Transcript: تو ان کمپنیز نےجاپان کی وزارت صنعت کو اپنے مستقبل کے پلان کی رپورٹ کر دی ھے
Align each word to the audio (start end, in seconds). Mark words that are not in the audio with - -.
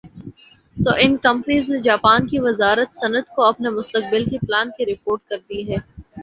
تو 0.77 0.91
ان 0.99 1.11
کمپنیز 1.19 1.63
نےجاپان 1.69 2.27
کی 2.27 2.39
وزارت 2.39 2.89
صنعت 3.01 3.27
کو 3.35 3.45
اپنے 3.45 3.69
مستقبل 3.77 4.29
کے 4.29 4.37
پلان 4.47 4.67
کی 4.77 4.85
رپورٹ 4.85 5.21
کر 5.29 5.37
دی 5.49 5.61
ھے 5.69 5.77